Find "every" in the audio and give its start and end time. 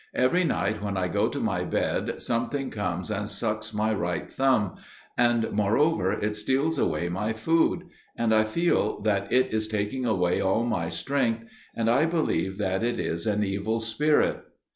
0.15-0.43